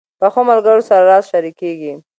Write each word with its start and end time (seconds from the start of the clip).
پخو 0.19 0.41
ملګرو 0.49 0.81
سره 0.89 1.03
راز 1.09 1.23
شریکېږي 1.31 1.93